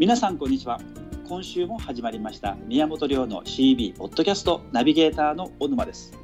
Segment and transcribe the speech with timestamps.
[0.00, 0.80] 皆さんこんにちは。
[1.28, 2.56] 今週も始まりました。
[2.66, 6.14] 宮本亮の CB ポッドキャストナビゲーターの小沼です。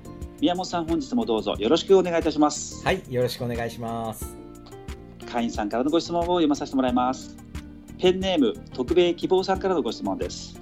[0.40, 2.82] 宮本さん本日もどうぞよろしくお願いいたします。
[2.82, 4.34] はいよろしくお願いします。
[5.30, 7.36] 会員さんからのご質問を読まさせてもらいます。
[7.98, 10.58] ペンネーム特命希望さんからのご質問です。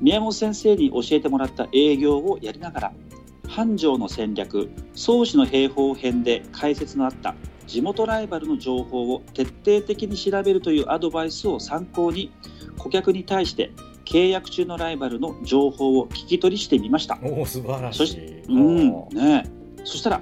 [0.00, 2.92] 宮本先生に教えてもらった営業をやりながら
[3.46, 7.34] 繁盛の戦略創始の兵法編で解説のあった
[7.66, 12.32] 地元ライバルの情報を徹底的に調べるというアドバイスを参考に
[12.78, 13.70] 顧客に対して
[14.04, 17.18] 契約中のライバルの情報を聞き取りしてみました。
[17.22, 18.42] おお素晴らしい。
[18.44, 19.50] うんね、
[19.84, 20.20] そしたら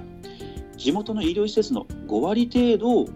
[0.77, 3.09] 地元の医療施設の5割程度を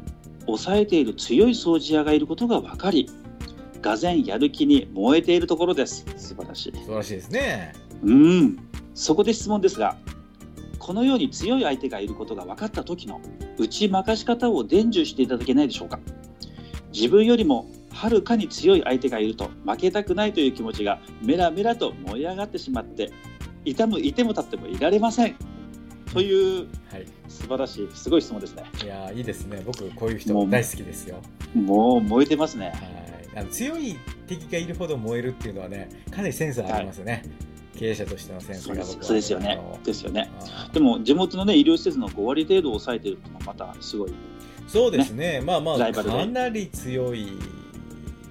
[0.46, 3.10] 抑えている強い掃除屋がいることが分かり
[3.82, 6.06] がぜやる気に燃えているところです。
[6.18, 6.72] 素晴らしい。
[6.74, 7.74] 素晴らしいですね。
[8.04, 8.58] うん。
[8.94, 9.98] そこで質問ですが
[10.80, 13.20] このように強い相手がいることが分かった時の
[13.58, 16.00] 打ち負かし方を伝授していただけないでしょうか。
[16.94, 23.12] 自分よりもはるかに強い相手がいると負けたくないという気持ちがメラメラと燃え上がってしまって
[23.64, 25.36] いたもいても立ってもいられません。
[26.14, 28.64] という、はい、素晴らしいすごい質問ですね。
[28.84, 29.62] いやいいですね。
[29.66, 31.22] 僕こういう人大好きですよ。
[31.54, 32.68] もう燃えてますね。
[32.68, 33.06] はい。
[33.36, 39.60] あの強い敵がいるほど燃えるっていうのはねかなりセンスありますよね、はい経営者としてのセンスが僕そうですよね。
[39.84, 40.32] ですよね。
[40.74, 44.18] でも地元のね医療施設の5割程度を抑えてるっていうのはまたすごい、ね、
[44.68, 45.42] そうですね。
[45.46, 47.38] まあまあかなり強い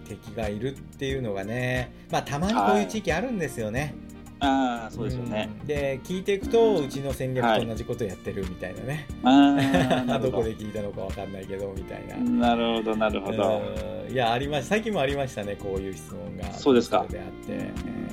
[0.09, 3.95] 敵がいるっていうのがね、まあたまにこういう地域あるんですよね。
[4.41, 10.31] ああそうですよね、うん、で聞いていくとうちの戦略と同じことやってるみたいなね、はい、 ど。
[10.31, 12.17] こで聞いたのか分かんないけどみたいな。
[12.17, 13.63] なるほどなるほど。
[14.11, 16.53] いやありまし最近もありましたねこういう質問が。
[16.53, 17.07] そうですか。
[17.09, 18.04] であって、えー、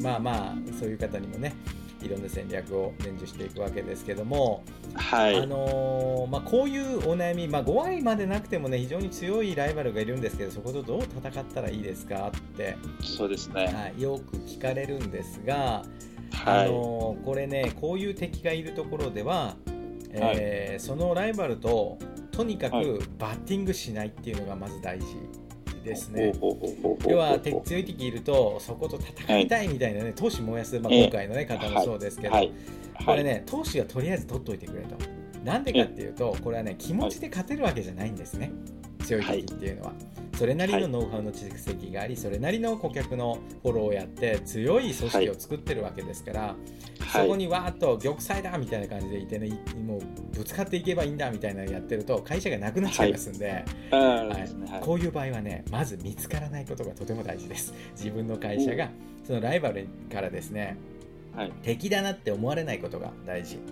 [0.00, 1.54] まあまあそういう方にもね
[2.02, 4.62] いろんな戦略を伝授していくわけですけども、
[4.94, 5.36] はい。
[5.36, 15.84] あのー、まあ、こういうお悩み、まあ、5割までなくてもね非常に強いライバルがいるんですけどそことどう戦ったらいいですかってそうですね、はい、よく聞かれるんですが、は
[16.46, 19.56] い、あのー、これねこういう敵がいるところでは、
[20.12, 21.98] えー、はい、そのライバルと
[22.30, 25.06] とにかくバッティングしないっていうのがまず大事。
[25.82, 26.32] ですね。
[27.06, 32.34] 要は強い敵いるとそこと戦いたいみたいなね、闘志燃やす、まあ、今回の、ね、方もそうですけど、
[33.04, 34.96] これね闘志はとりあえず取っておいてくれと。
[35.44, 38.50] なんでかっていうとこれはね気持ちで勝てるわけじゃないんですね。
[39.04, 39.92] 強い敵っていうのは、
[40.38, 46.54] それなりのノウハウの蓄積があり、それなりの顧客のフォローをやって強い組織を作ってるわけですから、
[47.12, 49.48] そこにわーっと玉砕だみたいな感じでいてね
[49.84, 50.00] もう
[50.36, 54.84] ぶつかっていけばいいんだみたいなのやってると会社がなくなっちゃいますんで、はい。
[54.84, 57.74] こういう場合はねまず見つからないことがとても大事です。
[57.96, 58.90] 自分の会社が
[59.24, 60.76] そのライバルからですね、
[61.34, 63.56] はい、敵だなって思われないことが大事。
[63.56, 63.64] はい、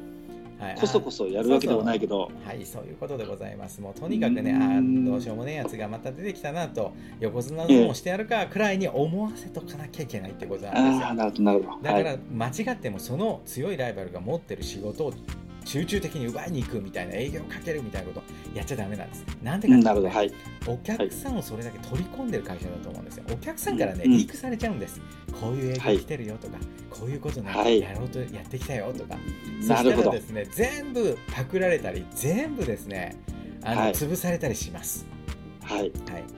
[0.79, 2.31] こそこそやるわけではないけど。
[2.45, 3.81] はいそういうことでございます。
[3.81, 11.15] もうとにかくねあどうしようもねえやつがまた出てきたなと横綱のもしてやるかくらいに思わせとかなきゃいけないってことなんですよ。
[11.15, 11.83] なるほどなるほど。
[11.83, 15.13] だから間違ってもその強いライバルが持ってる仕事を
[15.67, 19.27] 集中的に奪いに行くみたいな営業をかけるみたいなことやっちゃだめなんです。
[19.43, 20.33] なんでかっていうと、ね、はい、
[20.67, 23.25] お客さんをそれだけ取り込んでる会社だと思うんですよ。
[23.33, 25.01] お客さんからね、うん、リークされちゃうんです。
[25.41, 29.19] こういう営業来てるよとか、はい、こういうことなんやろうとやってきたよとか、
[29.61, 33.17] そしたらですね、全部パクられたり、全部ですね、
[33.65, 35.05] あの、はい、潰されたりします。
[35.63, 35.81] はい。
[35.81, 35.93] はい。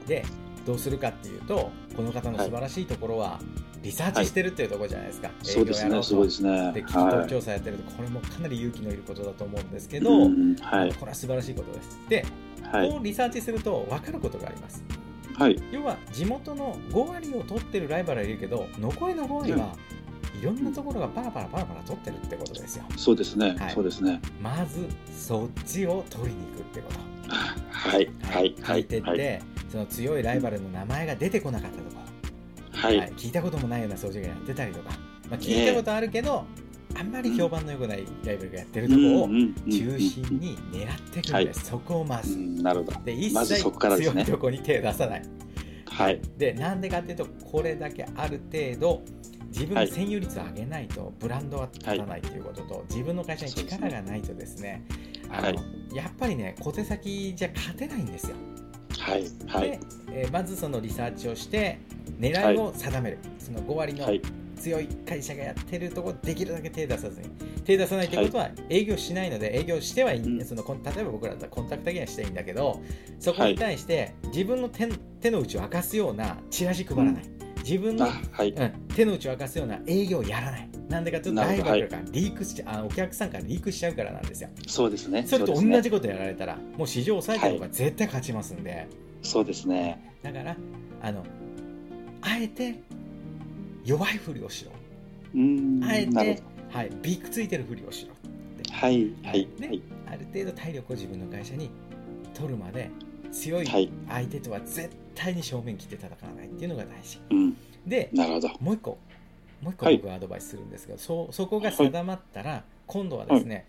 [0.07, 0.25] で、
[0.65, 3.41] どうするかっていうと、この方の素晴らしいところは、
[3.89, 6.73] リサーチしてるっていうところじゃないですか、はい、そうですね、すごいですね。
[6.75, 11.99] で、企業調査やってると、これもかなり勇気のいることだと思うんですけど、うん、はい、これは素晴らしいことです。
[12.07, 12.27] で、
[12.71, 14.85] はい、こうリサーチすると分かることがあります。
[15.39, 19.75] はい、要は、地元の5割を取ってるライバルはいるけど、残りの5割は、
[20.39, 22.85] いろんなところがパラパラパラパラ取ってるってことですよ。
[22.97, 23.57] そうですね。
[23.59, 24.21] はい、そうですね。
[24.43, 26.99] まずそっちを取りに行くってこと。
[27.71, 28.11] はい。
[28.23, 28.55] はい。
[28.63, 31.88] 書いてって、はい、その強いライバルの名前が出てこなかった。
[32.79, 34.91] はい、はい、聞いたこともないような掃除がやってたりとか、
[35.29, 36.45] まあ、聞いたことあるけど、
[36.95, 42.37] あんまり評判の良くないライバルがやってるところを中心に狙っていくんです、そこをまず。
[42.39, 43.01] なるほど。
[43.05, 45.23] で一切強いとこに手を出さない。
[45.87, 49.03] はい、でなんでかっていうとこれだけある程度
[49.49, 54.85] 自分の占有率を上げないとブランドは立たないということと、自分の会社に力がないとですね、
[55.31, 55.59] あの
[55.93, 58.37] やっぱりね小手先じゃ勝てないんですよ。
[58.99, 59.81] はいはい、で、
[60.11, 61.79] えー、まずそのリサーチをして
[62.19, 64.07] 狙いを定める、はい、その5割の
[64.57, 67.29] 強い会社がやってるところできるだけ手出さずに。
[67.69, 72.81] 手出さないということは営業しないので営業してはいい、うん、その例えば僕らだったらコンタクト的にはしていいんだけど
[73.21, 74.87] そこに対して自分の手
[75.21, 84.49] 手の内を明かすようなチラシ配らない、うん、自分の、はい、うん、手の内を明かすような営業をやらないなんでかというとライバルがリークしちゃ、はい、あお客さんからリークしちゃうからなんですよ。
[84.67, 85.27] そうですね。
[85.27, 88.89] それと同じことやられたら、もう市場を抑えてる方が絶対勝ちますんで、
[89.23, 90.15] そうですね。
[90.23, 90.57] だから
[91.03, 91.25] あの
[92.23, 92.81] あえて
[93.85, 94.73] 弱いふりをしろ。
[95.35, 98.15] うんあえて、はい、ビッグついてるふりをしろ
[98.73, 99.83] はいはいではい。
[100.07, 101.71] ある程度体力を自分の会社に
[102.33, 102.91] 取るまで
[103.31, 103.91] 強いはい。
[104.09, 107.21] 相手とは絶対に正面切って戦わないっていうのが大事。
[107.31, 107.57] うん。
[107.87, 108.49] でなるほど。
[108.61, 108.99] もう一個
[109.61, 113.67] もう一個はい僕がアドバイスするんですけど、そそこが定まったら、今度はですね、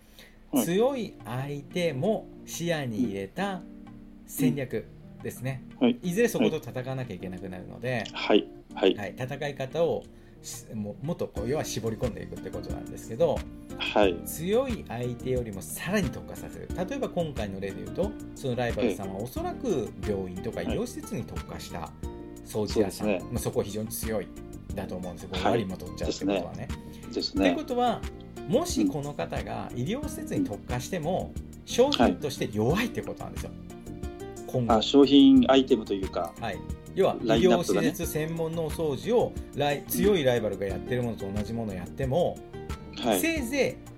[0.52, 0.64] はい。
[0.64, 3.60] 強い相手も視野に入れた
[4.26, 4.86] 戦略
[5.22, 5.98] ですね、はい。
[6.02, 8.46] いずれそこと戦わなきゃいけなくなるので、はい。
[8.74, 8.94] はい。
[8.94, 10.04] はい、戦い方を
[10.42, 13.38] しももっとこう要は絞り込んでいくってことなんですけど
[13.78, 14.16] はい。
[14.24, 16.68] 強い相手よりもさらに特化させる。
[16.88, 21.90] 例えば今回の例で言うとそのライバルさんはおそらく病院とか医療施設に特化した
[22.46, 23.24] 掃除屋さん、そうですね。
[23.30, 24.28] まあ、そこ非常に強い
[24.74, 25.30] だと思うんですよ。
[25.32, 25.52] 5はい。
[25.52, 26.68] 割も取っちゃうってことはね。
[27.12, 27.54] ですというね。
[27.54, 28.00] ことは
[28.48, 31.32] もしこの方が医療施設に特化しても
[31.64, 33.50] 商品として弱いってことなんですよ、
[34.48, 34.74] 今後。
[34.74, 36.32] あ商品アイテムというか。
[36.40, 36.58] はい、
[36.94, 42.38] 要は医療施設専門のお掃除をライ強いライバルがやってるものと同じものをやっても、
[43.02, 43.20] はい。
[43.20, 43.90] せいぜい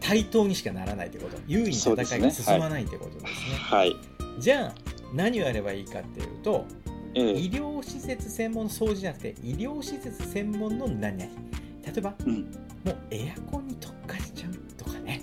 [0.00, 1.36] 対等にしかならないということ。
[1.46, 3.30] 優位に戦いが進まないということですね。
[3.56, 3.96] はい。
[4.38, 4.74] じゃあ
[5.12, 6.79] 何をやればいいかっていうとええ
[7.14, 11.30] 医療施設専門の掃除じゃなくて医療施設専門の何々。
[11.84, 12.50] 例えばうん。
[12.84, 15.22] もうエアコンに特化しちゃうとかね。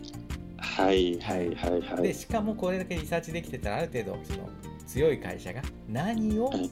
[0.59, 4.49] はいはいはいはでいしかもこれだけリサーチできてたらある程度その
[4.85, 6.69] 強い会社が何をはい。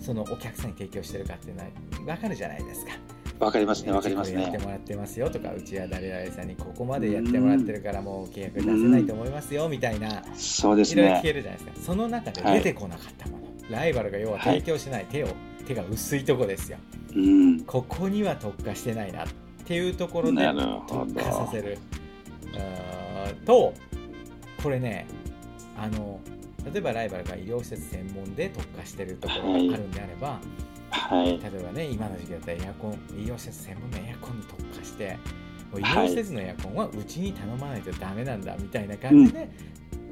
[0.00, 1.68] そのお客さんに提供してるかっていうのは
[2.04, 2.92] 分かるじゃないですか。
[3.38, 4.42] わかりますねわかりますね。
[4.42, 10.22] やってもらってますよとかうちは誰々さんにここまでやってもらってるからもう契約出せないと思いますよみたいな。
[10.34, 11.86] そうですいろいろ聞ねけるじゃないですか。
[11.86, 15.28] その中で出てこなかったもの、ライバルが要は提供しない手を、
[15.66, 16.78] 手が薄いとこですよ。
[17.14, 17.60] うん。
[17.62, 19.28] ここには特化してないなっ
[19.64, 20.46] ていうところで
[20.88, 21.78] 特化させる。
[23.44, 23.74] と
[24.62, 25.06] これね
[25.78, 26.20] あの
[26.72, 30.40] 例えばライバルが医療施設専門で特化してるところがあるんであれば、
[30.90, 31.38] はい。
[31.38, 35.18] 例えばね今の時期だったらエアコン医療施設専門のエアコンに特化して
[35.70, 39.48] もう医療施設のエアコンはうちに頼まないとダメなんだみたいな感じで、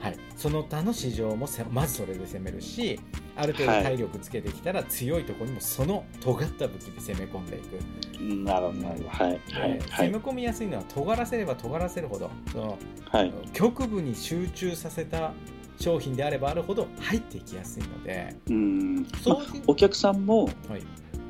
[0.05, 3.01] はい、その他の市場もせまずそれで攻めるし
[3.37, 3.83] ある程度はい。
[3.83, 9.09] 体力つけてきたら強いところにもその尖った武器で攻め込んでいく、なるほどなるほど。
[9.09, 10.09] はいはいではい。
[10.09, 12.79] 攻め込みやすいのは尖らせれば尖らせるほどその
[13.11, 15.33] はい局部に集中させた
[15.81, 19.07] 商品であればあるほど入っていきやすいのでうん。
[19.23, 20.83] そうまあお客さんもはい。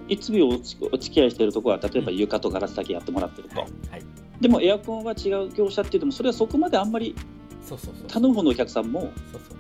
[0.07, 4.03] いつもお付き合いしているところは例えば床とガラスだけやってもらってると、はいはい。
[4.39, 7.15] でもエアコンは違う業者って言ってもそれはそこまであんまり
[7.65, 8.07] そうそうそう。
[8.09, 9.53] 頼む方のお客さんもそうそうそう。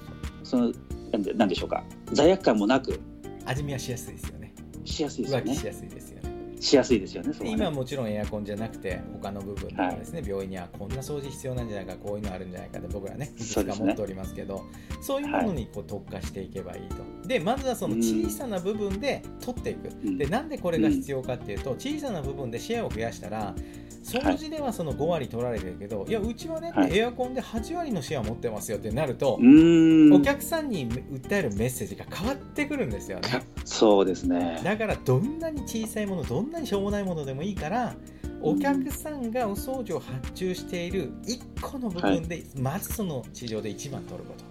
[0.44, 0.72] その
[1.12, 1.82] なんでなんでしょうか。
[2.12, 3.00] 罪悪感もなく。
[3.46, 4.54] 味見はしやすいですよね。
[4.84, 5.52] しやすいですよね。
[5.52, 6.33] 浮気しやすいですよね
[6.64, 7.38] しやすいですよねね。
[7.38, 14.64] で今はもちろんエアコンじゃなくて他の部分とかですね、病院にはこんな掃除必要なんじゃないかこういうのあるんじゃないかって僕らねいくつか持っておりますけど
[15.00, 17.28] そういうものにこう特化していけばいいと。
[17.28, 20.18] でまずはその小さな部分で取っていく、うん。
[20.18, 23.54] でなんでこれが必要かっていうと小さな部分でシェアを増やしたら
[24.02, 26.98] 掃除ではその5割取られてるけど、い、やうちはね、はい。
[26.98, 29.40] エアコンで8割のシェア持ってますよってなると
[30.12, 33.28] お客さんに訴えるメッセージが変わってくるんですよね。
[33.28, 34.60] かそうですね。
[34.62, 37.94] だからどんなに小さいものどんなにしょうもないものでもいいから
[38.40, 44.44] お客さんがお掃除を発注している1個の部分で、まずその市場で一番取ること。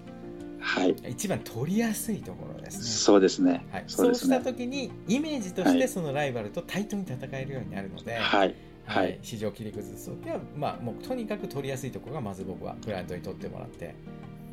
[0.60, 0.96] はい。
[1.10, 2.84] 一番取りやすいところですね。
[2.86, 3.66] そうですね。
[3.72, 5.80] はい、そそううした時にイメージとしはい。
[5.80, 8.56] てそのライバルと対等に戦えるようになるので、はい。
[8.86, 9.20] はい。
[9.22, 13.94] 市場を切り崩す時は、まあ、もうとにかく取りやすいところがまず僕はクライアントに取ってもらって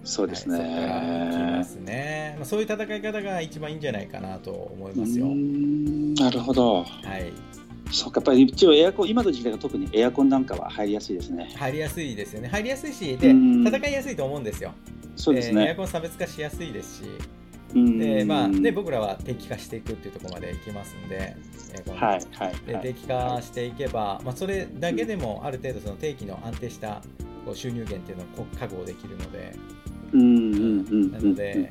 [0.02, 5.26] そうですはい、そこからいきまねすね、まあ、そういう戦い方が一番いいんじゃないかなと思いうますよ。
[5.26, 6.84] なるほど。
[6.84, 7.32] はい。
[7.92, 11.52] そうかやっぱり一応エアコン今の時代が特にエアコンなんかは入りやすいですね。
[11.56, 12.48] 入りやすいですよね。
[12.48, 13.66] 入りやすいしでうん。
[13.66, 14.72] 戦いやすいと思うんですよ。
[15.16, 17.04] そうですエアねコン差別化しやすいですし。
[17.74, 17.98] うん。
[17.98, 21.36] でまあで僕らは定期化していくっていうところまでいきますんで
[21.92, 22.54] はいはいはい。
[22.66, 27.02] で定期化していけば、まあ、それだけでもある程度その定期の安定した
[27.44, 29.54] こう収入源っていうのを確保できるので、
[30.16, 31.70] なので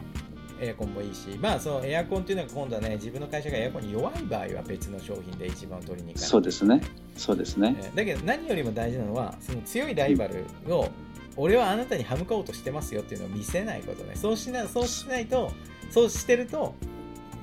[0.61, 6.29] エアコンもいいし、まあ、そのエアコンっていうのが今度はね自分の会社がエアコンに弱い場合は別の商品で一番取りに行かない。
[6.29, 6.81] そうですね。
[7.15, 7.75] そうですね。
[7.79, 10.89] えーだけど何よりも大事なのはその強いライバルを
[11.37, 14.15] 俺はあなたに歯向かおうとしてますよっていうのを見せないことね。
[14.15, 15.51] そうしなそうしないと
[15.91, 16.75] そうしてると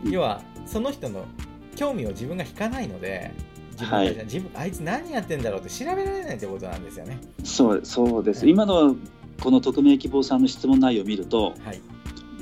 [0.04, 1.24] 要はその人の
[1.74, 3.32] 興味を自分が引かないので
[3.72, 7.18] 自分の会社自分あいつ何やってんだろうって調べられないってことなんですよね。
[7.44, 8.94] そうそうです、はい今の
[9.40, 11.80] この匿名希望さんの質問内容を見るとはい、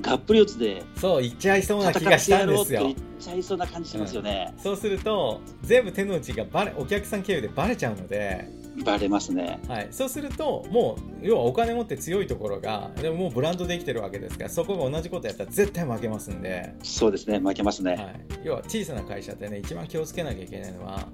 [0.01, 2.95] がっぷり四つでそう言っちゃいそうな気がしたんですよ。
[3.25, 8.65] ちゃいそうな感じしますよね、そうすると全部手の内がバレお客さん経由でバレちゃうので。
[8.85, 16.75] バレますね、はい、そうするともう要はお金持って強いところがでももうブランドできてるわけですからそこが同じことやったら絶対負けますんで。
[16.83, 21.05] そうですね負けますね、はい、要は小さな会社ってね一番気をつけなきゃいけないのは、はい、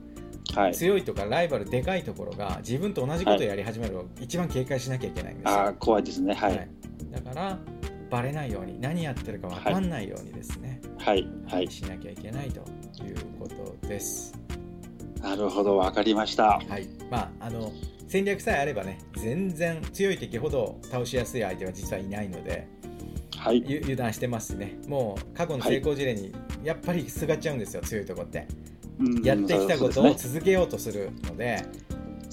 [0.72, 6.68] 強いとかライバルでかいところが自分と同じことをやり始めるのを一番警戒しなきゃいけないんですよ、あ怖いですね、はい、はい、
[7.10, 7.58] だから
[8.10, 12.60] バレないように何やってるか分かんないようにですね、はい、はい、しなきゃいけないと
[13.02, 14.34] いうことです。
[15.22, 16.58] なるほど、分かりました。
[16.58, 17.72] はい、まあ、あの
[18.08, 22.66] 戦略さえあればね、全然強い敵ほど倒しやすい相手は実はいないので、
[23.36, 28.48] はい、油断してますね、もう過去の成功事例にやっぱりすがっちゃうんですよ、強いとこって。
[29.22, 31.64] やってきたことを続けようとするので、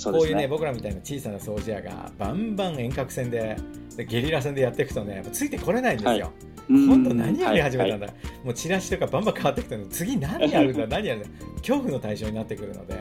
[0.04, 3.58] こういうね、僕らみたいな小さな掃除屋がバンバン遠隔戦で
[3.98, 6.26] ゲリラ戦でやっていくとねついてこれないんですよ。
[6.26, 6.34] はい。
[6.70, 9.86] 今度何やり始めたんだ、はいはい、もうチラシとかバンバン変わってきたの。
[9.88, 11.30] 次何やるんだ 何やるんだ。
[11.60, 12.96] 恐怖の対象になってくるので。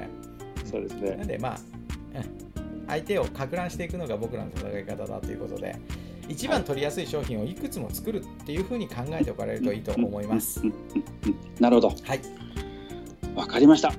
[0.64, 1.16] そうですね。
[1.16, 1.60] なんでまあ、
[2.88, 5.76] 相手をか乱していくのが僕らの戦い方だということで
[6.28, 10.62] 一番取りやすい商品をいくつも作るっていうふうに考えておかれるといいと思います。
[11.60, 11.88] なるほど。
[11.88, 12.45] はい。
[13.36, 13.92] わかりました。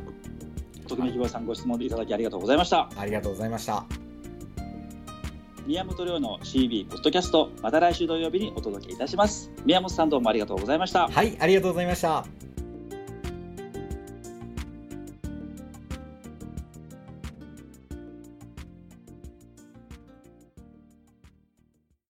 [0.87, 2.89] 徳見希望さんご質問いただきありがとうございました。
[2.97, 3.85] ありがとうございました。
[5.67, 12.46] 宮本亮の CB ポッドキャストまた来週土曜日にお届けいたします宮本さんどうもありがとうございましたはいありがとうございました